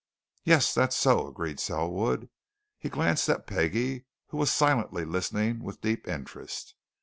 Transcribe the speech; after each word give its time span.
"Yes, 0.43 0.73
that's 0.73 0.95
so," 0.95 1.27
agreed 1.27 1.59
Selwood. 1.59 2.27
He 2.79 2.89
glanced 2.89 3.29
at 3.29 3.45
Peggie, 3.45 4.05
who 4.29 4.37
was 4.37 4.51
silently 4.51 5.05
listening 5.05 5.59
with 5.61 5.79
deep 5.81 6.07
interest. 6.07 6.73